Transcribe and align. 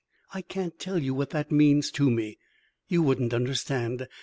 I 0.33 0.41
can't 0.41 0.79
tell 0.79 0.97
you 0.97 1.13
what 1.13 1.29
that 1.29 1.51
means 1.51 1.91
to 1.91 2.09
me 2.09 2.39
you 2.87 3.03
wouldn't 3.03 3.35
understand. 3.35 4.07